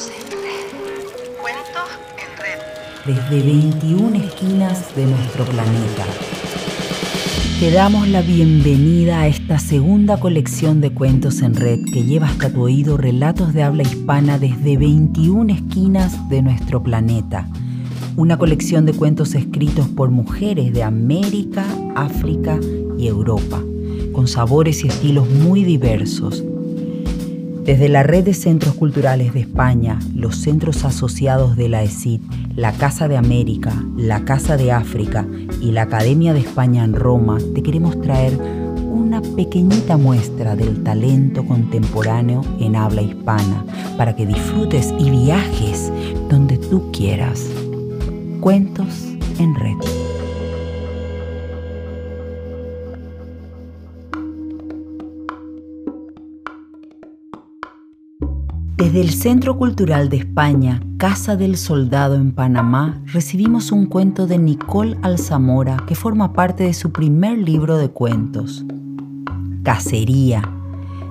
En 0.00 0.30
red. 0.30 1.36
Cuentos 1.38 1.90
en 2.16 2.32
red. 2.38 2.58
Desde 3.04 3.46
21 3.46 4.16
esquinas 4.16 4.96
de 4.96 5.04
nuestro 5.04 5.44
planeta. 5.44 6.06
Te 7.58 7.70
damos 7.70 8.08
la 8.08 8.22
bienvenida 8.22 9.20
a 9.20 9.26
esta 9.26 9.58
segunda 9.58 10.18
colección 10.18 10.80
de 10.80 10.94
cuentos 10.94 11.42
en 11.42 11.54
red 11.54 11.80
que 11.92 12.04
lleva 12.04 12.28
hasta 12.28 12.50
tu 12.50 12.62
oído 12.62 12.96
relatos 12.96 13.52
de 13.52 13.62
habla 13.62 13.82
hispana 13.82 14.38
desde 14.38 14.78
21 14.78 15.52
esquinas 15.52 16.30
de 16.30 16.40
nuestro 16.40 16.82
planeta. 16.82 17.46
Una 18.16 18.38
colección 18.38 18.86
de 18.86 18.94
cuentos 18.94 19.34
escritos 19.34 19.86
por 19.88 20.08
mujeres 20.08 20.72
de 20.72 20.82
América, 20.82 21.66
África 21.94 22.58
y 22.96 23.06
Europa, 23.06 23.62
con 24.14 24.26
sabores 24.28 24.82
y 24.82 24.88
estilos 24.88 25.28
muy 25.28 25.62
diversos 25.62 26.42
desde 27.64 27.88
la 27.88 28.02
Red 28.02 28.24
de 28.24 28.34
Centros 28.34 28.74
Culturales 28.74 29.34
de 29.34 29.40
España, 29.40 29.98
los 30.14 30.36
centros 30.36 30.84
asociados 30.84 31.56
de 31.56 31.68
la 31.68 31.82
ESID, 31.82 32.20
la 32.56 32.72
Casa 32.72 33.08
de 33.08 33.16
América, 33.16 33.72
la 33.96 34.24
Casa 34.24 34.56
de 34.56 34.72
África 34.72 35.26
y 35.60 35.72
la 35.72 35.82
Academia 35.82 36.32
de 36.32 36.40
España 36.40 36.84
en 36.84 36.94
Roma, 36.94 37.38
te 37.54 37.62
queremos 37.62 38.00
traer 38.00 38.36
una 38.90 39.20
pequeñita 39.20 39.96
muestra 39.96 40.56
del 40.56 40.82
talento 40.82 41.44
contemporáneo 41.44 42.42
en 42.60 42.76
habla 42.76 43.02
hispana 43.02 43.64
para 43.96 44.16
que 44.16 44.26
disfrutes 44.26 44.94
y 44.98 45.10
viajes 45.10 45.92
donde 46.28 46.58
tú 46.58 46.90
quieras. 46.92 47.46
Cuentos 48.40 48.88
en 49.38 49.54
red. 49.54 49.99
Desde 58.80 59.02
el 59.02 59.10
Centro 59.10 59.58
Cultural 59.58 60.08
de 60.08 60.16
España, 60.16 60.80
Casa 60.96 61.36
del 61.36 61.58
Soldado 61.58 62.14
en 62.14 62.32
Panamá, 62.32 63.02
recibimos 63.04 63.72
un 63.72 63.84
cuento 63.84 64.26
de 64.26 64.38
Nicole 64.38 64.96
Alzamora 65.02 65.76
que 65.86 65.94
forma 65.94 66.32
parte 66.32 66.64
de 66.64 66.72
su 66.72 66.90
primer 66.90 67.36
libro 67.36 67.76
de 67.76 67.90
cuentos. 67.90 68.64
Cacería, 69.64 70.40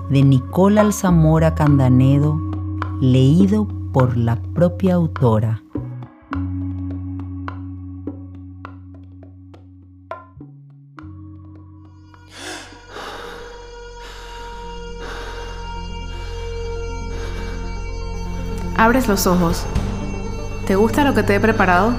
de 0.10 0.24
Nicole 0.24 0.80
Alzamora 0.80 1.54
Candanedo, 1.54 2.42
leído 3.02 3.68
por 3.94 4.18
la 4.18 4.42
propia 4.42 4.96
autora. 4.96 5.62
Abres 18.80 19.10
los 19.10 19.28
ojos. 19.28 19.66
¿Te 20.66 20.78
gusta 20.78 21.04
lo 21.04 21.14
que 21.14 21.22
te 21.22 21.36
he 21.36 21.40
preparado? 21.42 21.92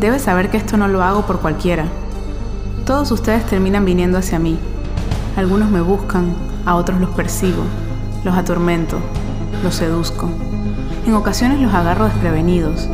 Debes 0.00 0.22
saber 0.22 0.50
que 0.50 0.56
esto 0.56 0.76
no 0.76 0.88
lo 0.88 1.04
hago 1.04 1.22
por 1.26 1.38
cualquiera. 1.38 1.84
Todos 2.84 3.12
ustedes 3.12 3.46
terminan 3.46 3.84
viniendo 3.84 4.18
hacia 4.18 4.40
mí. 4.40 4.58
Algunos 5.36 5.70
me 5.70 5.80
buscan, 5.80 6.34
a 6.66 6.74
otros 6.74 7.00
los 7.00 7.10
persigo, 7.10 7.62
los 8.24 8.34
atormento, 8.34 8.98
los 9.62 9.76
seduzco. 9.76 10.28
En 11.06 11.14
ocasiones 11.14 11.60
los 11.60 11.72
agarro 11.72 12.06
desprevenidos, 12.06 12.88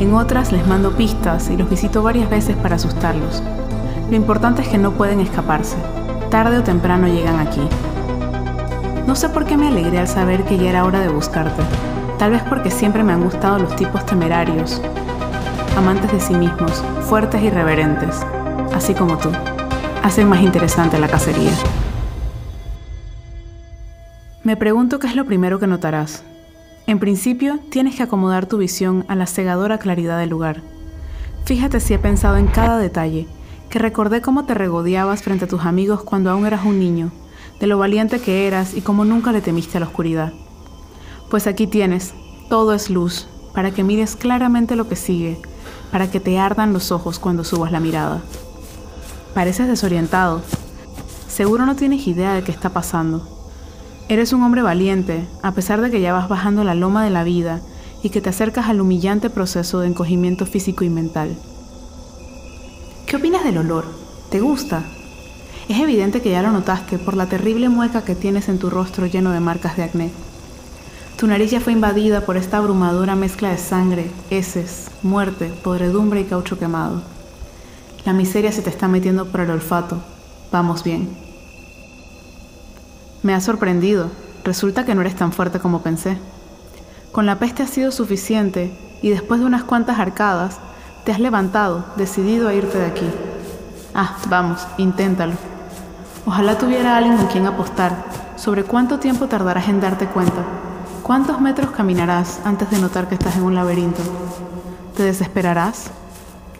en 0.00 0.12
otras 0.12 0.50
les 0.50 0.66
mando 0.66 0.96
pistas 0.96 1.50
y 1.50 1.56
los 1.56 1.70
visito 1.70 2.02
varias 2.02 2.28
veces 2.28 2.56
para 2.56 2.74
asustarlos. 2.74 3.40
Lo 4.10 4.16
importante 4.16 4.62
es 4.62 4.68
que 4.68 4.78
no 4.78 4.90
pueden 4.90 5.20
escaparse. 5.20 5.76
Tarde 6.28 6.58
o 6.58 6.64
temprano 6.64 7.06
llegan 7.06 7.38
aquí. 7.38 7.62
No 9.06 9.14
sé 9.14 9.28
por 9.28 9.44
qué 9.44 9.56
me 9.56 9.68
alegré 9.68 10.00
al 10.00 10.08
saber 10.08 10.42
que 10.42 10.58
ya 10.58 10.70
era 10.70 10.84
hora 10.84 10.98
de 10.98 11.08
buscarte. 11.08 11.62
Tal 12.24 12.30
vez 12.30 12.42
porque 12.44 12.70
siempre 12.70 13.04
me 13.04 13.12
han 13.12 13.22
gustado 13.22 13.58
los 13.58 13.76
tipos 13.76 14.06
temerarios, 14.06 14.80
amantes 15.76 16.10
de 16.10 16.18
sí 16.20 16.32
mismos, 16.32 16.82
fuertes 17.02 17.42
y 17.42 17.50
reverentes, 17.50 18.24
así 18.72 18.94
como 18.94 19.18
tú. 19.18 19.30
Hacen 20.02 20.26
más 20.30 20.40
interesante 20.40 20.98
la 20.98 21.08
cacería. 21.08 21.50
Me 24.42 24.56
pregunto 24.56 24.98
qué 24.98 25.06
es 25.06 25.16
lo 25.16 25.26
primero 25.26 25.58
que 25.58 25.66
notarás. 25.66 26.24
En 26.86 26.98
principio, 26.98 27.58
tienes 27.68 27.94
que 27.94 28.04
acomodar 28.04 28.46
tu 28.46 28.56
visión 28.56 29.04
a 29.08 29.16
la 29.16 29.26
cegadora 29.26 29.76
claridad 29.76 30.18
del 30.18 30.30
lugar. 30.30 30.62
Fíjate 31.44 31.78
si 31.78 31.92
he 31.92 31.98
pensado 31.98 32.38
en 32.38 32.46
cada 32.46 32.78
detalle, 32.78 33.28
que 33.68 33.78
recordé 33.78 34.22
cómo 34.22 34.46
te 34.46 34.54
regodeabas 34.54 35.22
frente 35.22 35.44
a 35.44 35.48
tus 35.48 35.66
amigos 35.66 36.02
cuando 36.02 36.30
aún 36.30 36.46
eras 36.46 36.64
un 36.64 36.78
niño, 36.78 37.12
de 37.60 37.66
lo 37.66 37.76
valiente 37.76 38.18
que 38.18 38.46
eras 38.46 38.72
y 38.72 38.80
cómo 38.80 39.04
nunca 39.04 39.30
le 39.30 39.42
temiste 39.42 39.76
a 39.76 39.80
la 39.80 39.88
oscuridad. 39.88 40.32
Pues 41.30 41.46
aquí 41.46 41.66
tienes, 41.66 42.14
todo 42.48 42.74
es 42.74 42.90
luz, 42.90 43.26
para 43.52 43.70
que 43.70 43.84
mires 43.84 44.16
claramente 44.16 44.76
lo 44.76 44.88
que 44.88 44.96
sigue, 44.96 45.40
para 45.90 46.10
que 46.10 46.20
te 46.20 46.38
ardan 46.38 46.72
los 46.72 46.92
ojos 46.92 47.18
cuando 47.18 47.44
subas 47.44 47.72
la 47.72 47.80
mirada. 47.80 48.22
Pareces 49.34 49.68
desorientado. 49.68 50.42
Seguro 51.28 51.66
no 51.66 51.76
tienes 51.76 52.06
idea 52.06 52.34
de 52.34 52.42
qué 52.42 52.52
está 52.52 52.70
pasando. 52.70 53.28
Eres 54.08 54.32
un 54.32 54.42
hombre 54.42 54.62
valiente, 54.62 55.26
a 55.42 55.52
pesar 55.52 55.80
de 55.80 55.90
que 55.90 56.00
ya 56.00 56.12
vas 56.12 56.28
bajando 56.28 56.62
la 56.62 56.74
loma 56.74 57.04
de 57.04 57.10
la 57.10 57.24
vida 57.24 57.60
y 58.02 58.10
que 58.10 58.20
te 58.20 58.28
acercas 58.28 58.68
al 58.68 58.80
humillante 58.80 59.30
proceso 59.30 59.80
de 59.80 59.88
encogimiento 59.88 60.46
físico 60.46 60.84
y 60.84 60.90
mental. 60.90 61.34
¿Qué 63.06 63.16
opinas 63.16 63.44
del 63.44 63.58
olor? 63.58 63.86
¿Te 64.30 64.40
gusta? 64.40 64.82
Es 65.68 65.80
evidente 65.80 66.20
que 66.20 66.30
ya 66.30 66.42
lo 66.42 66.52
notaste 66.52 66.98
por 66.98 67.16
la 67.16 67.26
terrible 67.26 67.70
mueca 67.70 68.04
que 68.04 68.14
tienes 68.14 68.48
en 68.48 68.58
tu 68.58 68.68
rostro 68.68 69.06
lleno 69.06 69.30
de 69.30 69.40
marcas 69.40 69.76
de 69.76 69.84
acné. 69.84 70.10
Tu 71.24 71.30
nariz 71.30 71.50
ya 71.50 71.58
fue 71.58 71.72
invadida 71.72 72.20
por 72.20 72.36
esta 72.36 72.58
abrumadora 72.58 73.16
mezcla 73.16 73.48
de 73.48 73.56
sangre, 73.56 74.10
heces, 74.28 74.90
muerte, 75.02 75.50
podredumbre 75.62 76.20
y 76.20 76.24
caucho 76.24 76.58
quemado. 76.58 77.00
La 78.04 78.12
miseria 78.12 78.52
se 78.52 78.60
te 78.60 78.68
está 78.68 78.88
metiendo 78.88 79.24
por 79.24 79.40
el 79.40 79.50
olfato. 79.50 80.02
Vamos 80.52 80.84
bien. 80.84 81.08
Me 83.22 83.32
ha 83.32 83.40
sorprendido. 83.40 84.10
Resulta 84.44 84.84
que 84.84 84.94
no 84.94 85.00
eres 85.00 85.16
tan 85.16 85.32
fuerte 85.32 85.60
como 85.60 85.80
pensé. 85.80 86.18
Con 87.10 87.24
la 87.24 87.38
peste 87.38 87.62
ha 87.62 87.68
sido 87.68 87.90
suficiente 87.90 88.76
y 89.00 89.08
después 89.08 89.40
de 89.40 89.46
unas 89.46 89.64
cuantas 89.64 89.98
arcadas, 89.98 90.58
te 91.06 91.12
has 91.12 91.20
levantado, 91.20 91.86
decidido 91.96 92.48
a 92.48 92.54
irte 92.54 92.76
de 92.76 92.84
aquí. 92.84 93.10
Ah, 93.94 94.18
vamos, 94.28 94.66
inténtalo. 94.76 95.32
Ojalá 96.26 96.58
tuviera 96.58 96.98
alguien 96.98 97.16
con 97.16 97.28
quien 97.28 97.46
apostar 97.46 98.04
sobre 98.36 98.64
cuánto 98.64 98.98
tiempo 98.98 99.26
tardarás 99.26 99.70
en 99.70 99.80
darte 99.80 100.04
cuenta 100.04 100.63
¿Cuántos 101.04 101.38
metros 101.38 101.70
caminarás 101.72 102.40
antes 102.46 102.70
de 102.70 102.78
notar 102.78 103.08
que 103.08 103.14
estás 103.14 103.36
en 103.36 103.42
un 103.42 103.54
laberinto? 103.54 104.00
¿Te 104.96 105.02
desesperarás? 105.02 105.90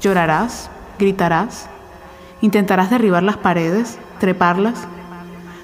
¿Llorarás? 0.03 0.69
¿Gritarás? 0.99 1.67
¿Intentarás 2.43 2.91
derribar 2.91 3.23
las 3.23 3.39
paredes? 3.39 3.99
¿Treparlas? 4.21 4.87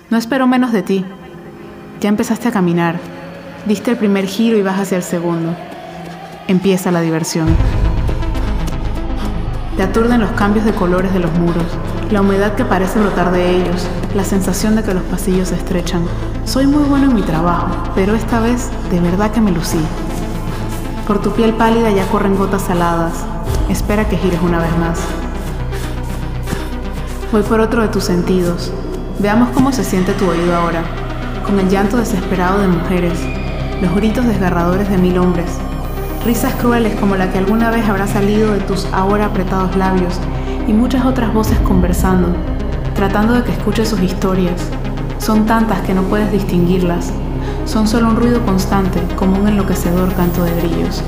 No 0.08 0.16
espero 0.16 0.46
menos 0.46 0.72
de 0.72 0.82
ti. 0.82 1.04
Ya 2.00 2.08
empezaste 2.08 2.48
a 2.48 2.52
caminar. 2.52 2.98
Diste 3.66 3.90
el 3.90 3.98
primer 3.98 4.24
giro 4.24 4.56
y 4.56 4.62
vas 4.62 4.80
hacia 4.80 4.96
el 4.96 5.02
segundo. 5.02 5.54
Empieza 6.48 6.90
la 6.90 7.02
diversión. 7.02 7.48
Te 9.76 9.82
aturden 9.82 10.22
los 10.22 10.30
cambios 10.30 10.64
de 10.64 10.72
colores 10.72 11.12
de 11.12 11.20
los 11.20 11.32
muros, 11.34 11.66
la 12.10 12.22
humedad 12.22 12.54
que 12.54 12.64
parece 12.64 12.98
brotar 12.98 13.30
de 13.30 13.56
ellos, 13.56 13.86
la 14.14 14.24
sensación 14.24 14.74
de 14.74 14.82
que 14.82 14.94
los 14.94 15.02
pasillos 15.02 15.48
se 15.48 15.56
estrechan. 15.56 16.02
Soy 16.50 16.66
muy 16.66 16.82
bueno 16.82 17.06
en 17.06 17.14
mi 17.14 17.22
trabajo, 17.22 17.68
pero 17.94 18.16
esta 18.16 18.40
vez 18.40 18.70
de 18.90 18.98
verdad 18.98 19.30
que 19.30 19.40
me 19.40 19.52
lucí. 19.52 19.78
Por 21.06 21.22
tu 21.22 21.30
piel 21.30 21.52
pálida 21.54 21.92
ya 21.92 22.04
corren 22.08 22.34
gotas 22.36 22.62
saladas. 22.62 23.12
Espera 23.68 24.08
que 24.08 24.16
gires 24.16 24.40
una 24.42 24.58
vez 24.58 24.76
más. 24.78 24.98
Voy 27.30 27.42
por 27.42 27.60
otro 27.60 27.82
de 27.82 27.88
tus 27.88 28.02
sentidos. 28.02 28.72
Veamos 29.20 29.50
cómo 29.50 29.70
se 29.70 29.84
siente 29.84 30.12
tu 30.14 30.28
oído 30.28 30.56
ahora, 30.56 30.82
con 31.46 31.60
el 31.60 31.68
llanto 31.68 31.98
desesperado 31.98 32.58
de 32.58 32.66
mujeres, 32.66 33.20
los 33.80 33.94
gritos 33.94 34.26
desgarradores 34.26 34.90
de 34.90 34.98
mil 34.98 35.18
hombres, 35.18 35.52
risas 36.26 36.52
crueles 36.54 36.98
como 36.98 37.14
la 37.14 37.30
que 37.30 37.38
alguna 37.38 37.70
vez 37.70 37.88
habrá 37.88 38.08
salido 38.08 38.54
de 38.54 38.60
tus 38.62 38.86
ahora 38.86 39.26
apretados 39.26 39.76
labios 39.76 40.18
y 40.66 40.72
muchas 40.72 41.06
otras 41.06 41.32
voces 41.32 41.60
conversando, 41.60 42.34
tratando 42.96 43.34
de 43.34 43.44
que 43.44 43.52
escuches 43.52 43.88
sus 43.88 44.00
historias. 44.00 44.68
Son 45.20 45.44
tantas 45.44 45.82
que 45.82 45.92
no 45.92 46.02
puedes 46.04 46.32
distinguirlas. 46.32 47.12
Son 47.66 47.86
solo 47.86 48.08
un 48.08 48.16
ruido 48.16 48.44
constante, 48.46 49.00
como 49.16 49.38
un 49.38 49.48
enloquecedor 49.48 50.14
canto 50.14 50.42
de 50.42 50.56
grillos. 50.56 51.02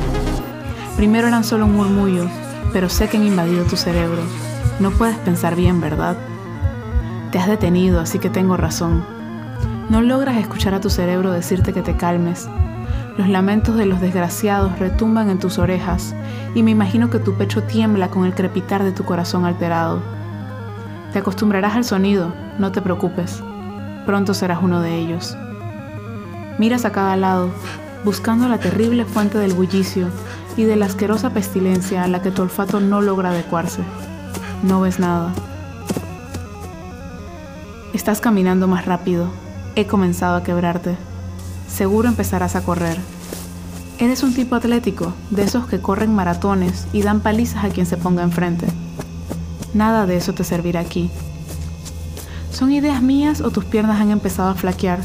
Primero 0.96 1.28
eran 1.28 1.44
solo 1.44 1.64
un 1.64 1.74
murmullo, 1.74 2.26
pero 2.74 2.90
sé 2.90 3.08
que 3.08 3.16
han 3.16 3.26
invadido 3.26 3.64
tu 3.64 3.76
cerebro. 3.76 4.20
No 4.80 4.90
puedes 4.90 5.16
pensar 5.16 5.56
bien, 5.56 5.80
¿verdad? 5.80 6.18
Te 7.30 7.38
has 7.38 7.46
detenido, 7.46 8.00
así 8.00 8.18
que 8.18 8.28
tengo 8.28 8.58
razón. 8.58 9.02
No 9.88 10.02
logras 10.02 10.36
escuchar 10.36 10.74
a 10.74 10.80
tu 10.80 10.90
cerebro 10.90 11.32
decirte 11.32 11.72
que 11.72 11.80
te 11.80 11.96
calmes. 11.96 12.48
Los 13.16 13.30
lamentos 13.30 13.76
de 13.76 13.86
los 13.86 14.02
desgraciados 14.02 14.78
retumban 14.78 15.30
en 15.30 15.38
tus 15.38 15.58
orejas 15.58 16.14
y 16.54 16.62
me 16.62 16.70
imagino 16.70 17.08
que 17.08 17.18
tu 17.18 17.34
pecho 17.34 17.62
tiembla 17.62 18.08
con 18.08 18.26
el 18.26 18.34
crepitar 18.34 18.84
de 18.84 18.92
tu 18.92 19.04
corazón 19.04 19.46
alterado. 19.46 20.02
Te 21.14 21.18
acostumbrarás 21.18 21.76
al 21.76 21.84
sonido, 21.84 22.34
no 22.58 22.72
te 22.72 22.82
preocupes. 22.82 23.42
Pronto 24.06 24.34
serás 24.34 24.58
uno 24.62 24.80
de 24.80 24.96
ellos. 24.98 25.36
Miras 26.58 26.84
a 26.84 26.92
cada 26.92 27.16
lado, 27.16 27.50
buscando 28.04 28.48
la 28.48 28.58
terrible 28.58 29.04
fuente 29.04 29.38
del 29.38 29.54
bullicio 29.54 30.08
y 30.56 30.64
de 30.64 30.76
la 30.76 30.86
asquerosa 30.86 31.30
pestilencia 31.30 32.02
a 32.02 32.08
la 32.08 32.20
que 32.20 32.30
tu 32.30 32.42
olfato 32.42 32.80
no 32.80 33.00
logra 33.00 33.30
adecuarse. 33.30 33.82
No 34.62 34.80
ves 34.80 34.98
nada. 34.98 35.32
Estás 37.94 38.20
caminando 38.20 38.66
más 38.66 38.86
rápido. 38.86 39.26
He 39.76 39.86
comenzado 39.86 40.36
a 40.36 40.42
quebrarte. 40.42 40.96
Seguro 41.68 42.08
empezarás 42.08 42.56
a 42.56 42.62
correr. 42.62 42.98
Eres 43.98 44.22
un 44.22 44.34
tipo 44.34 44.56
atlético, 44.56 45.12
de 45.30 45.44
esos 45.44 45.66
que 45.66 45.80
corren 45.80 46.14
maratones 46.14 46.88
y 46.92 47.02
dan 47.02 47.20
palizas 47.20 47.64
a 47.64 47.68
quien 47.68 47.86
se 47.86 47.96
ponga 47.96 48.22
enfrente. 48.22 48.66
Nada 49.74 50.06
de 50.06 50.16
eso 50.16 50.32
te 50.32 50.44
servirá 50.44 50.80
aquí. 50.80 51.10
¿Son 52.52 52.70
ideas 52.70 53.00
mías 53.00 53.40
o 53.40 53.50
tus 53.50 53.64
piernas 53.64 53.98
han 53.98 54.10
empezado 54.10 54.50
a 54.50 54.54
flaquear? 54.54 55.00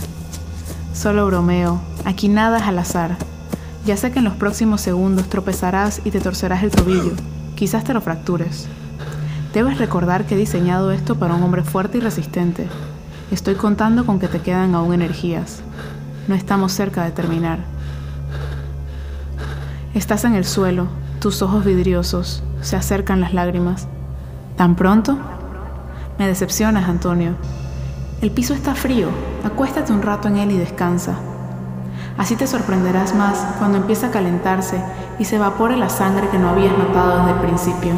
Solo 0.94 1.26
bromeo, 1.28 1.80
aquí 2.04 2.28
nada 2.28 2.58
es 2.58 2.64
al 2.64 2.78
azar. 2.78 3.16
Ya 3.86 3.96
sé 3.96 4.12
que 4.12 4.20
en 4.20 4.26
los 4.26 4.36
próximos 4.36 4.82
segundos 4.82 5.30
tropezarás 5.30 6.02
y 6.04 6.12
te 6.12 6.20
torcerás 6.20 6.62
el 6.64 6.72
tobillo, 6.72 7.14
quizás 7.56 7.86
te 7.86 7.94
lo 7.94 8.02
fractures. 8.02 8.68
Debes 9.54 9.78
recordar 9.78 10.26
que 10.26 10.36
he 10.36 10.38
diseñado 10.38 10.92
esto 10.92 11.18
para 11.18 11.36
un 11.36 11.44
hombre 11.44 11.64
fuerte 11.64 12.00
y 12.00 12.02
resistente. 12.02 12.68
Estoy 13.32 13.56
contando 13.56 14.06
con 14.06 14.20
que 14.20 14.28
te 14.28 14.42
quedan 14.42 14.76
aún 14.76 14.94
energías. 14.94 15.62
No 16.28 16.36
estamos 16.36 16.74
cerca 16.74 17.06
de 17.06 17.12
terminar. 17.12 17.60
Estás 19.94 20.26
en 20.26 20.36
el 20.36 20.44
suelo, 20.44 20.88
tus 21.22 21.42
ojos 21.42 21.64
vidriosos, 21.64 22.44
se 22.60 22.76
acercan 22.76 23.22
las 23.22 23.34
lágrimas. 23.34 23.88
¿Tan 24.58 24.76
pronto? 24.76 25.18
Me 26.18 26.28
decepcionas, 26.28 26.90
Antonio. 26.90 27.36
El 28.22 28.32
piso 28.32 28.56
está 28.56 28.74
frío, 28.74 29.10
acuéstate 29.44 29.94
un 29.94 30.02
rato 30.02 30.28
en 30.28 30.38
él 30.38 30.52
y 30.52 30.58
descansa. 30.58 31.16
Así 32.18 32.36
te 32.36 32.48
sorprenderás 32.48 33.14
más 33.14 33.46
cuando 33.60 33.78
empiece 33.78 34.08
a 34.08 34.12
calentarse 34.12 34.82
y 35.20 35.26
se 35.26 35.36
evapore 35.36 35.78
la 35.78 35.90
sangre 35.90 36.28
que 36.30 36.40
no 36.40 36.50
habías 36.50 36.76
notado 36.76 37.20
desde 37.20 37.32
el 37.32 37.46
principio. 37.46 37.94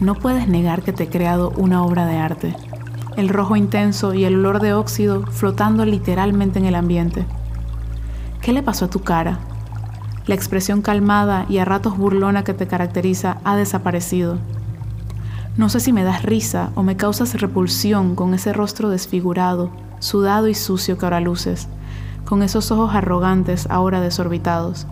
No 0.00 0.14
puedes 0.14 0.48
negar 0.48 0.82
que 0.82 0.94
te 0.94 1.04
he 1.04 1.08
creado 1.08 1.52
una 1.56 1.82
obra 1.82 2.06
de 2.06 2.16
arte. 2.16 2.56
El 3.16 3.28
rojo 3.28 3.56
intenso 3.56 4.14
y 4.14 4.24
el 4.24 4.36
olor 4.36 4.60
de 4.60 4.72
óxido 4.72 5.26
flotando 5.26 5.84
literalmente 5.84 6.58
en 6.58 6.64
el 6.64 6.74
ambiente. 6.74 7.26
¿Qué 8.40 8.52
le 8.52 8.62
pasó 8.62 8.86
a 8.86 8.90
tu 8.90 9.00
cara? 9.00 9.38
La 10.26 10.34
expresión 10.34 10.82
calmada 10.82 11.46
y 11.48 11.58
a 11.58 11.64
ratos 11.64 11.96
burlona 11.96 12.42
que 12.42 12.52
te 12.52 12.66
caracteriza 12.66 13.38
ha 13.44 13.54
desaparecido. 13.54 14.38
No 15.56 15.68
sé 15.68 15.78
si 15.78 15.92
me 15.92 16.02
das 16.02 16.24
risa 16.24 16.70
o 16.74 16.82
me 16.82 16.96
causas 16.96 17.40
repulsión 17.40 18.16
con 18.16 18.34
ese 18.34 18.52
rostro 18.52 18.90
desfigurado, 18.90 19.70
sudado 20.00 20.48
y 20.48 20.54
sucio 20.54 20.98
que 20.98 21.06
ahora 21.06 21.20
luces, 21.20 21.68
con 22.24 22.42
esos 22.42 22.72
ojos 22.72 22.92
arrogantes 22.92 23.68
ahora 23.70 24.00
desorbitados. 24.00 24.88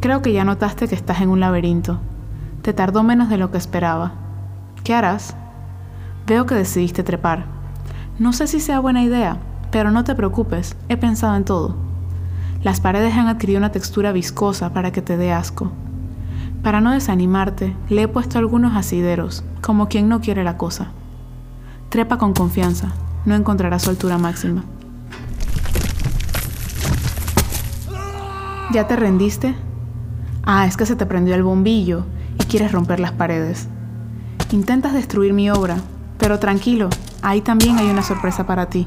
Creo 0.00 0.20
que 0.20 0.32
ya 0.32 0.44
notaste 0.44 0.88
que 0.88 0.96
estás 0.96 1.20
en 1.20 1.28
un 1.28 1.38
laberinto. 1.38 2.00
Te 2.62 2.72
tardó 2.72 3.04
menos 3.04 3.28
de 3.28 3.38
lo 3.38 3.52
que 3.52 3.58
esperaba. 3.58 4.14
¿Qué 4.82 4.94
harás? 4.94 5.36
Veo 6.26 6.44
que 6.44 6.56
decidiste 6.56 7.04
trepar. 7.04 7.44
No 8.18 8.32
sé 8.32 8.48
si 8.48 8.58
sea 8.58 8.80
buena 8.80 9.04
idea, 9.04 9.36
pero 9.70 9.92
no 9.92 10.02
te 10.02 10.16
preocupes, 10.16 10.76
he 10.88 10.96
pensado 10.96 11.36
en 11.36 11.44
todo. 11.44 11.91
Las 12.62 12.80
paredes 12.80 13.14
han 13.14 13.26
adquirido 13.26 13.58
una 13.58 13.72
textura 13.72 14.12
viscosa 14.12 14.72
para 14.72 14.92
que 14.92 15.02
te 15.02 15.16
dé 15.16 15.32
asco. 15.32 15.72
Para 16.62 16.80
no 16.80 16.92
desanimarte, 16.92 17.74
le 17.88 18.02
he 18.02 18.08
puesto 18.08 18.38
algunos 18.38 18.76
asideros, 18.76 19.42
como 19.60 19.88
quien 19.88 20.08
no 20.08 20.20
quiere 20.20 20.44
la 20.44 20.56
cosa. 20.56 20.92
Trepa 21.88 22.18
con 22.18 22.34
confianza, 22.34 22.92
no 23.24 23.34
encontrarás 23.34 23.82
su 23.82 23.90
altura 23.90 24.16
máxima. 24.16 24.62
¿Ya 28.72 28.86
te 28.86 28.94
rendiste? 28.94 29.56
Ah, 30.44 30.64
es 30.66 30.76
que 30.76 30.86
se 30.86 30.94
te 30.94 31.04
prendió 31.04 31.34
el 31.34 31.42
bombillo 31.42 32.06
y 32.40 32.44
quieres 32.44 32.70
romper 32.70 33.00
las 33.00 33.12
paredes. 33.12 33.68
Intentas 34.52 34.92
destruir 34.92 35.32
mi 35.32 35.50
obra, 35.50 35.78
pero 36.16 36.38
tranquilo, 36.38 36.90
ahí 37.22 37.40
también 37.40 37.78
hay 37.78 37.90
una 37.90 38.02
sorpresa 38.02 38.46
para 38.46 38.66
ti. 38.66 38.86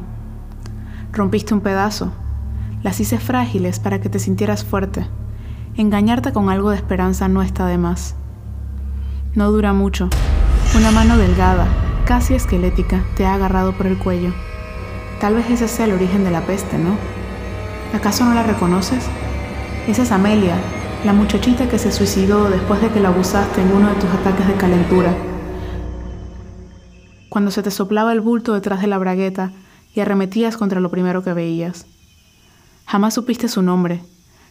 Rompiste 1.12 1.54
un 1.54 1.60
pedazo. 1.60 2.14
Las 2.86 3.00
hice 3.00 3.18
frágiles 3.18 3.80
para 3.80 4.00
que 4.00 4.10
te 4.10 4.20
sintieras 4.20 4.64
fuerte 4.64 5.08
engañarte 5.76 6.32
con 6.34 6.52
algo 6.52 6.70
de 6.70 6.76
esperanza 6.76 7.28
no 7.28 7.42
está 7.42 7.66
de 7.66 7.80
más. 7.80 8.14
No 9.34 9.52
dura 9.52 9.74
mucho. 9.74 10.08
Una 10.78 10.92
mano 10.92 11.18
delgada, 11.18 11.66
casi 12.06 12.36
esquelética, 12.36 13.04
te 13.18 13.26
ha 13.26 13.34
agarrado 13.34 13.74
por 13.74 13.88
el 13.88 13.98
cuello. 13.98 14.36
Tal 15.20 15.34
vez 15.34 15.50
ese 15.50 15.68
sea 15.68 15.86
el 15.86 15.94
origen 15.94 16.24
de 16.26 16.30
la 16.30 16.46
peste, 16.46 16.78
¿no? 16.78 16.96
¿Acaso 17.92 18.24
no 18.24 18.36
la 18.36 18.44
reconoces? 18.44 19.08
Esa 19.88 20.04
es 20.04 20.12
Amelia, 20.12 20.56
la 21.04 21.14
muchachita 21.14 21.68
que 21.68 21.80
se 21.80 21.92
suicidó 21.92 22.52
después 22.52 22.84
de 22.84 22.90
que 22.90 23.00
la 23.00 23.10
abusaste 23.10 23.64
en 23.64 23.72
uno 23.72 23.90
de 23.90 23.96
tus 23.96 24.12
ataques 24.12 24.48
de 24.48 24.54
calentura. 24.54 25.12
Cuando 27.30 27.50
se 27.50 27.64
te 27.64 27.72
soplaba 27.72 28.14
el 28.14 28.22
bulto 28.22 28.54
detrás 28.54 28.80
de 28.82 28.88
la 28.88 29.00
bragueta 29.00 29.54
y 29.96 30.02
arremetías 30.02 30.56
contra 30.56 30.80
lo 30.80 30.92
primero 30.92 31.24
que 31.24 31.34
veías. 31.34 31.88
Jamás 32.86 33.14
supiste 33.14 33.48
su 33.48 33.62
nombre, 33.62 34.02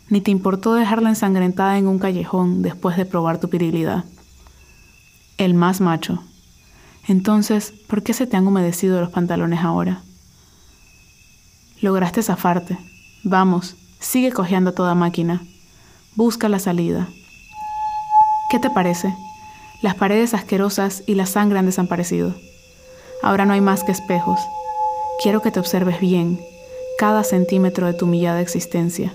ni 0.09 0.21
te 0.21 0.31
importó 0.31 0.75
dejarla 0.75 1.09
ensangrentada 1.09 1.79
en 1.79 1.87
un 1.87 1.99
callejón 1.99 2.63
después 2.63 2.97
de 2.97 3.07
probar 3.07 3.39
tu 3.39 3.49
virilidad. 3.49 4.05
El 5.39 5.55
más 5.55 5.81
macho. 5.81 6.23
Entonces, 7.07 7.73
¿por 7.87 8.03
qué 8.03 8.13
se 8.13 8.27
te 8.27 8.37
han 8.37 8.47
humedecido 8.47 9.01
los 9.01 9.11
pantalones 9.11 9.61
ahora? 9.61 10.03
Lograste 11.81 12.23
zafarte. 12.23 12.79
Vamos, 13.25 13.77
sigue 14.01 14.33
cojeando 14.33 14.73
toda 14.73 14.95
máquina. 14.95 15.43
Busca 16.17 16.49
la 16.49 16.59
salida. 16.59 17.09
¿Qué 18.51 18.59
te 18.59 18.71
parece? 18.71 19.15
Las 19.83 19.95
paredes 19.95 20.35
asquerosas 20.35 21.03
y 21.07 21.15
la 21.15 21.27
sangre 21.27 21.59
han 21.59 21.67
desaparecido. 21.67 22.35
Ahora 23.23 23.45
no 23.45 23.53
hay 23.53 23.61
más 23.61 23.85
que 23.85 23.93
espejos. 23.93 24.41
Quiero 25.23 25.43
que 25.43 25.51
te 25.51 25.61
observes 25.61 26.01
bien, 26.01 26.41
cada 26.99 27.25
centímetro 27.25 27.87
de 27.87 27.95
tu 27.95 28.05
humillada 28.05 28.41
existencia. 28.41 29.13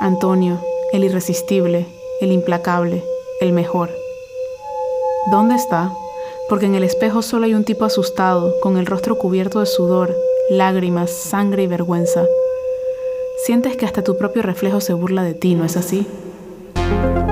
Antonio, 0.00 0.60
el 0.92 1.04
irresistible, 1.04 1.86
el 2.20 2.30
implacable, 2.32 3.02
el 3.40 3.52
mejor. 3.52 3.90
¿Dónde 5.30 5.56
está? 5.56 5.92
Porque 6.48 6.66
en 6.66 6.74
el 6.74 6.84
espejo 6.84 7.22
solo 7.22 7.46
hay 7.46 7.54
un 7.54 7.64
tipo 7.64 7.84
asustado, 7.84 8.54
con 8.60 8.76
el 8.76 8.86
rostro 8.86 9.18
cubierto 9.18 9.60
de 9.60 9.66
sudor, 9.66 10.14
lágrimas, 10.50 11.10
sangre 11.10 11.64
y 11.64 11.66
vergüenza. 11.66 12.24
Sientes 13.44 13.76
que 13.76 13.86
hasta 13.86 14.04
tu 14.04 14.16
propio 14.16 14.42
reflejo 14.42 14.80
se 14.80 14.92
burla 14.92 15.24
de 15.24 15.34
ti, 15.34 15.54
¿no 15.54 15.64
es 15.64 15.76
así? 15.76 16.06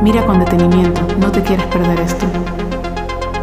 Mira 0.02 0.26
con 0.26 0.40
detenimiento, 0.40 1.00
no 1.18 1.30
te 1.30 1.42
quieres 1.42 1.66
perder 1.66 2.00
esto. 2.00 2.26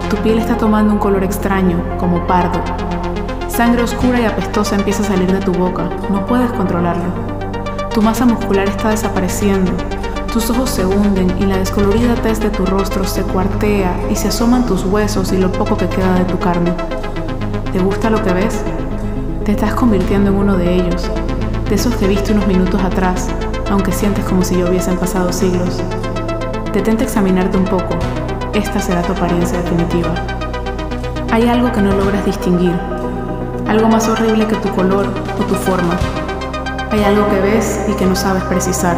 Tu 0.09 0.17
piel 0.17 0.39
está 0.39 0.57
tomando 0.57 0.91
un 0.91 1.00
color 1.00 1.24
extraño, 1.24 1.98
como 2.00 2.27
pardo. 2.27 2.62
Sangre 3.59 3.83
oscura 3.83 4.21
y 4.21 4.23
apestosa 4.23 4.77
empieza 4.77 5.03
a 5.03 5.07
salir 5.07 5.29
de 5.33 5.41
tu 5.41 5.51
boca, 5.51 5.89
no 6.09 6.25
puedes 6.25 6.49
controlarlo. 6.53 7.11
Tu 7.93 8.01
masa 8.01 8.23
muscular 8.23 8.69
está 8.69 8.91
desapareciendo, 8.91 9.73
tus 10.31 10.49
ojos 10.49 10.69
se 10.69 10.85
hunden 10.85 11.37
y 11.41 11.45
la 11.45 11.57
descolorida 11.57 12.15
tez 12.15 12.39
de 12.39 12.51
tu 12.51 12.65
rostro 12.65 13.03
se 13.03 13.21
cuartea 13.21 13.93
y 14.09 14.15
se 14.15 14.29
asoman 14.29 14.65
tus 14.65 14.85
huesos 14.85 15.33
y 15.33 15.37
lo 15.37 15.51
poco 15.51 15.75
que 15.75 15.89
queda 15.89 16.13
de 16.19 16.23
tu 16.23 16.39
carne. 16.39 16.71
¿Te 17.73 17.79
gusta 17.79 18.09
lo 18.09 18.23
que 18.23 18.31
ves? 18.31 18.63
Te 19.43 19.51
estás 19.51 19.73
convirtiendo 19.73 20.29
en 20.29 20.37
uno 20.37 20.55
de 20.55 20.75
ellos, 20.75 21.11
de 21.67 21.75
esos 21.75 21.93
que 21.95 22.07
viste 22.07 22.31
unos 22.31 22.47
minutos 22.47 22.81
atrás, 22.81 23.27
aunque 23.69 23.91
sientes 23.91 24.23
como 24.23 24.45
si 24.45 24.57
ya 24.57 24.69
hubiesen 24.69 24.97
pasado 24.97 25.33
siglos. 25.33 25.81
Detente 26.71 27.03
examinarte 27.03 27.57
un 27.57 27.65
poco, 27.65 27.99
esta 28.53 28.79
será 28.79 29.01
tu 29.01 29.11
apariencia 29.11 29.61
definitiva. 29.61 30.13
Hay 31.29 31.49
algo 31.49 31.69
que 31.73 31.81
no 31.81 31.91
logras 31.91 32.25
distinguir, 32.25 32.98
algo 33.69 33.88
más 33.88 34.09
horrible 34.09 34.47
que 34.47 34.55
tu 34.55 34.69
color 34.69 35.05
o 35.39 35.43
tu 35.43 35.53
forma, 35.53 35.95
hay 36.89 37.03
algo 37.03 37.29
que 37.29 37.39
ves 37.39 37.85
y 37.88 37.93
que 37.93 38.05
no 38.07 38.15
sabes 38.15 38.43
precisar. 38.45 38.97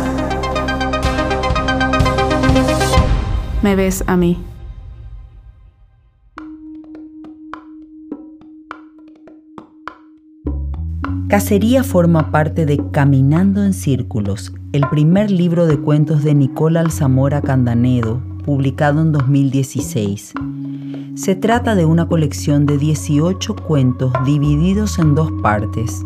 Me 3.61 3.75
ves 3.75 4.01
a 4.07 4.15
mí. 4.15 4.41
Cacería 11.27 11.83
forma 11.83 12.31
parte 12.31 12.65
de 12.65 12.81
Caminando 12.91 13.65
en 13.65 13.73
Círculos, 13.73 14.53
el 14.71 14.87
primer 14.89 15.31
libro 15.31 15.65
de 15.65 15.77
cuentos 15.79 16.23
de 16.23 16.33
Nicola 16.33 16.79
Alzamora 16.79 17.41
Candanedo, 17.41 18.21
publicado 18.41 19.01
en 19.01 19.11
2016. 19.11 20.33
Se 21.15 21.35
trata 21.35 21.75
de 21.75 21.85
una 21.85 22.07
colección 22.07 22.65
de 22.65 22.77
18 22.77 23.55
cuentos 23.55 24.11
divididos 24.25 24.99
en 24.99 25.15
dos 25.15 25.31
partes, 25.41 26.05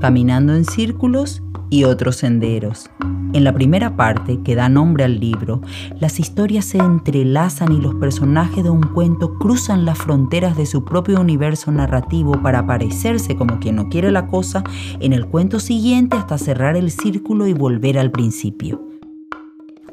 Caminando 0.00 0.54
en 0.54 0.64
Círculos 0.64 1.42
y 1.70 1.84
otros 1.84 2.16
senderos. 2.16 2.90
En 3.34 3.42
la 3.42 3.52
primera 3.52 3.96
parte, 3.96 4.40
que 4.44 4.54
da 4.54 4.68
nombre 4.68 5.02
al 5.02 5.18
libro, 5.18 5.60
las 5.98 6.20
historias 6.20 6.66
se 6.66 6.78
entrelazan 6.78 7.72
y 7.72 7.80
los 7.80 7.96
personajes 7.96 8.62
de 8.62 8.70
un 8.70 8.82
cuento 8.82 9.38
cruzan 9.40 9.84
las 9.84 9.98
fronteras 9.98 10.56
de 10.56 10.66
su 10.66 10.84
propio 10.84 11.20
universo 11.20 11.72
narrativo 11.72 12.40
para 12.42 12.60
aparecerse 12.60 13.34
como 13.34 13.58
quien 13.58 13.74
no 13.74 13.88
quiere 13.88 14.12
la 14.12 14.28
cosa 14.28 14.62
en 15.00 15.12
el 15.12 15.26
cuento 15.26 15.58
siguiente 15.58 16.16
hasta 16.16 16.38
cerrar 16.38 16.76
el 16.76 16.92
círculo 16.92 17.48
y 17.48 17.54
volver 17.54 17.98
al 17.98 18.12
principio. 18.12 18.93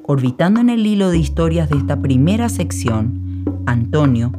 Orbitando 0.04 0.60
en 0.60 0.70
el 0.70 0.86
hilo 0.86 1.10
de 1.10 1.18
historias 1.18 1.70
de 1.70 1.78
esta 1.78 2.00
primera 2.00 2.50
sección, 2.50 3.46
Antonio, 3.66 4.32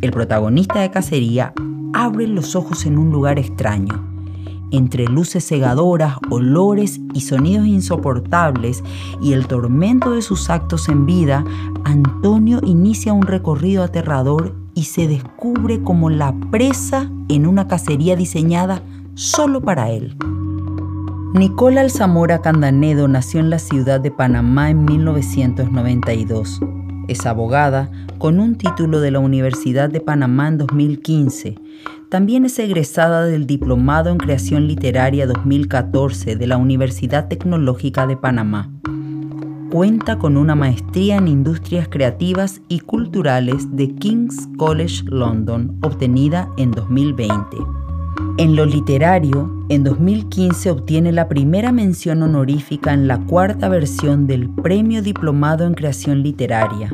el 0.00 0.10
protagonista 0.10 0.80
de 0.80 0.90
Cacería, 0.90 1.52
abre 1.92 2.26
los 2.26 2.56
ojos 2.56 2.86
en 2.86 2.98
un 2.98 3.10
lugar 3.10 3.38
extraño 3.38 4.10
entre 4.70 5.06
luces 5.06 5.46
cegadoras, 5.46 6.16
olores 6.30 7.00
y 7.14 7.20
sonidos 7.22 7.66
insoportables 7.66 8.82
y 9.20 9.32
el 9.32 9.46
tormento 9.46 10.12
de 10.12 10.22
sus 10.22 10.50
actos 10.50 10.88
en 10.88 11.06
vida, 11.06 11.44
Antonio 11.84 12.60
inicia 12.64 13.12
un 13.12 13.22
recorrido 13.22 13.82
aterrador 13.82 14.54
y 14.74 14.84
se 14.84 15.08
descubre 15.08 15.82
como 15.82 16.10
la 16.10 16.34
presa 16.50 17.10
en 17.28 17.46
una 17.46 17.68
cacería 17.68 18.16
diseñada 18.16 18.82
solo 19.14 19.60
para 19.60 19.90
él. 19.90 20.16
Nicola 21.34 21.82
Alzamora 21.82 22.42
Candanedo 22.42 23.08
nació 23.08 23.40
en 23.40 23.50
la 23.50 23.58
ciudad 23.58 24.00
de 24.00 24.10
Panamá 24.10 24.70
en 24.70 24.84
1992. 24.84 26.60
Es 27.08 27.26
abogada 27.26 27.90
con 28.18 28.40
un 28.40 28.56
título 28.56 29.00
de 29.00 29.10
la 29.10 29.18
Universidad 29.18 29.88
de 29.90 30.00
Panamá 30.00 30.48
en 30.48 30.58
2015 30.58 31.56
también 32.10 32.44
es 32.44 32.58
egresada 32.58 33.24
del 33.24 33.46
Diplomado 33.46 34.10
en 34.10 34.18
Creación 34.18 34.66
Literaria 34.66 35.28
2014 35.28 36.34
de 36.34 36.46
la 36.48 36.56
Universidad 36.56 37.28
Tecnológica 37.28 38.08
de 38.08 38.16
Panamá. 38.16 38.68
Cuenta 39.70 40.18
con 40.18 40.36
una 40.36 40.56
maestría 40.56 41.18
en 41.18 41.28
Industrias 41.28 41.86
Creativas 41.88 42.62
y 42.66 42.80
Culturales 42.80 43.76
de 43.76 43.94
King's 43.94 44.48
College 44.58 45.04
London, 45.06 45.78
obtenida 45.82 46.48
en 46.56 46.72
2020. 46.72 47.79
En 48.40 48.56
lo 48.56 48.64
literario, 48.64 49.66
en 49.68 49.84
2015 49.84 50.70
obtiene 50.70 51.12
la 51.12 51.28
primera 51.28 51.72
mención 51.72 52.22
honorífica 52.22 52.94
en 52.94 53.06
la 53.06 53.18
cuarta 53.26 53.68
versión 53.68 54.26
del 54.26 54.48
Premio 54.48 55.02
Diplomado 55.02 55.66
en 55.66 55.74
Creación 55.74 56.22
Literaria. 56.22 56.88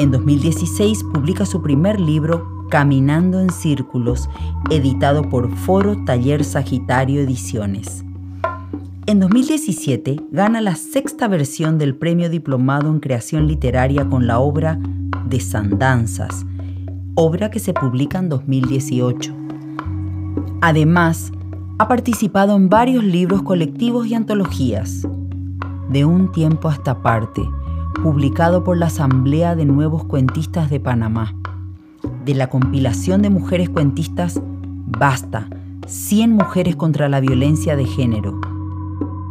En 0.00 0.10
2016 0.10 1.04
publica 1.12 1.46
su 1.46 1.62
primer 1.62 2.00
libro 2.00 2.66
Caminando 2.70 3.38
en 3.38 3.50
Círculos, 3.50 4.28
editado 4.68 5.28
por 5.28 5.54
Foro 5.58 6.04
Taller 6.04 6.42
Sagitario 6.42 7.20
Ediciones. 7.20 8.04
En 9.06 9.20
2017 9.20 10.16
gana 10.32 10.60
la 10.60 10.74
sexta 10.74 11.28
versión 11.28 11.78
del 11.78 11.94
Premio 11.94 12.28
Diplomado 12.28 12.90
en 12.90 12.98
Creación 12.98 13.46
Literaria 13.46 14.08
con 14.08 14.26
la 14.26 14.40
obra 14.40 14.80
Desandanzas, 15.28 16.44
obra 17.14 17.48
que 17.48 17.60
se 17.60 17.74
publica 17.74 18.18
en 18.18 18.28
2018. 18.28 19.36
Además, 20.60 21.32
ha 21.78 21.88
participado 21.88 22.56
en 22.56 22.68
varios 22.68 23.04
libros 23.04 23.42
colectivos 23.42 24.06
y 24.06 24.14
antologías. 24.14 25.06
De 25.88 26.04
un 26.04 26.30
tiempo 26.32 26.68
a 26.68 26.74
esta 26.74 27.02
parte, 27.02 27.42
publicado 28.02 28.64
por 28.64 28.76
la 28.76 28.86
Asamblea 28.86 29.56
de 29.56 29.64
Nuevos 29.64 30.04
Cuentistas 30.04 30.70
de 30.70 30.80
Panamá 30.80 31.34
de 32.24 32.34
la 32.34 32.48
compilación 32.48 33.20
de 33.22 33.30
mujeres 33.30 33.70
cuentistas 33.70 34.42
Basta, 34.98 35.48
100 35.86 36.32
mujeres 36.32 36.74
contra 36.76 37.08
la 37.08 37.20
violencia 37.20 37.76
de 37.76 37.86
género. 37.86 38.40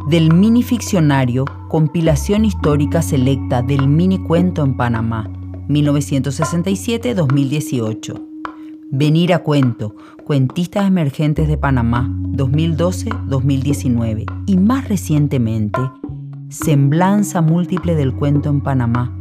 Del 0.08 0.32
mini 0.32 0.62
ficcionario 0.62 1.44
Compilación 1.68 2.46
histórica 2.46 3.02
selecta 3.02 3.60
del 3.62 3.86
mini 3.86 4.18
cuento 4.18 4.64
en 4.64 4.76
Panamá, 4.76 5.30
1967-2018. 5.68 8.29
Venir 8.92 9.32
a 9.32 9.38
cuento, 9.44 9.94
Cuentistas 10.24 10.88
Emergentes 10.88 11.46
de 11.46 11.56
Panamá, 11.56 12.10
2012-2019. 12.32 14.24
Y 14.46 14.56
más 14.56 14.88
recientemente, 14.88 15.78
Semblanza 16.48 17.40
Múltiple 17.40 17.94
del 17.94 18.12
Cuento 18.12 18.50
en 18.50 18.60
Panamá, 18.60 19.16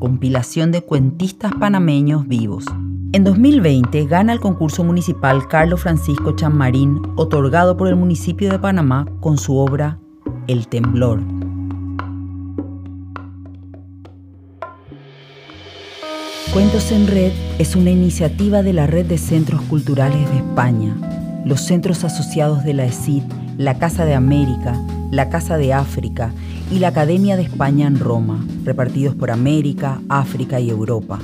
compilación 0.00 0.72
de 0.72 0.82
cuentistas 0.82 1.52
panameños 1.54 2.26
vivos. 2.26 2.64
En 3.12 3.22
2020 3.22 4.04
gana 4.06 4.32
el 4.32 4.40
concurso 4.40 4.82
municipal 4.82 5.46
Carlos 5.46 5.82
Francisco 5.82 6.32
Chanmarín, 6.32 7.00
otorgado 7.14 7.76
por 7.76 7.86
el 7.86 7.94
municipio 7.94 8.50
de 8.50 8.58
Panamá 8.58 9.06
con 9.20 9.38
su 9.38 9.56
obra 9.56 10.00
El 10.48 10.66
Temblor. 10.66 11.22
Cuentos 16.54 16.92
en 16.92 17.08
Red 17.08 17.32
es 17.58 17.74
una 17.74 17.90
iniciativa 17.90 18.62
de 18.62 18.72
la 18.72 18.86
Red 18.86 19.06
de 19.06 19.18
Centros 19.18 19.60
Culturales 19.62 20.30
de 20.30 20.36
España, 20.36 20.94
los 21.44 21.60
centros 21.62 22.04
asociados 22.04 22.62
de 22.62 22.74
la 22.74 22.84
ESID, 22.84 23.24
la 23.58 23.80
Casa 23.80 24.04
de 24.04 24.14
América, 24.14 24.80
la 25.10 25.30
Casa 25.30 25.56
de 25.56 25.72
África 25.72 26.32
y 26.70 26.78
la 26.78 26.88
Academia 26.88 27.36
de 27.36 27.42
España 27.42 27.88
en 27.88 27.98
Roma, 27.98 28.46
repartidos 28.62 29.16
por 29.16 29.32
América, 29.32 30.00
África 30.08 30.60
y 30.60 30.70
Europa. 30.70 31.18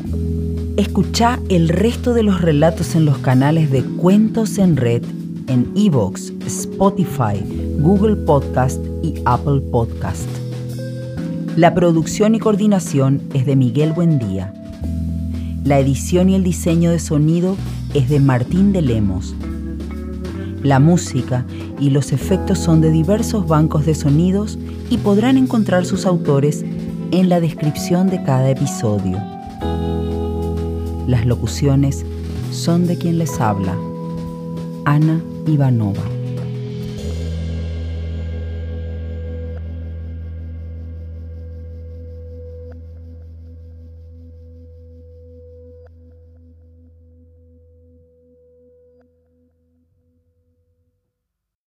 Escucha 0.77 1.39
el 1.49 1.69
resto 1.69 2.13
de 2.13 2.25
los 2.25 2.41
relatos 2.41 2.97
en 2.97 3.05
los 3.05 3.19
canales 3.19 3.71
de 3.71 3.85
Cuentos 3.85 4.59
en 4.59 4.77
Red 4.77 5.05
en 5.47 5.71
Evox, 5.77 6.33
Spotify, 6.45 7.41
Google 7.79 8.17
Podcast 8.17 8.85
y 9.01 9.15
Apple 9.27 9.61
Podcast. 9.71 10.29
La 11.55 11.73
producción 11.73 12.35
y 12.35 12.41
coordinación 12.41 13.23
es 13.33 13.47
de 13.47 13.55
Miguel 13.55 13.93
Buendía. 13.93 14.55
La 15.65 15.79
edición 15.79 16.31
y 16.31 16.35
el 16.35 16.43
diseño 16.43 16.91
de 16.91 16.99
sonido 16.99 17.57
es 17.93 18.09
de 18.09 18.19
Martín 18.19 18.73
de 18.73 18.81
Lemos. 18.81 19.35
La 20.63 20.81
música 20.81 21.45
y 21.79 21.91
los 21.91 22.13
efectos 22.13 22.59
son 22.59 22.81
de 22.81 22.91
diversos 22.91 23.47
bancos 23.47 23.85
de 23.85 23.95
sonidos 23.95 24.59
y 24.89 24.99
podrán 24.99 25.37
encontrar 25.37 25.85
sus 25.85 26.07
autores 26.07 26.65
en 27.11 27.29
la 27.29 27.41
descripción 27.41 28.09
de 28.09 28.23
cada 28.23 28.49
episodio. 28.51 29.19
Las 31.07 31.27
locuciones 31.27 32.07
son 32.53 32.87
de 32.87 32.97
quien 32.97 33.19
les 33.19 33.39
habla, 33.41 33.77
Ana 34.85 35.21
Ivanova. 35.47 36.20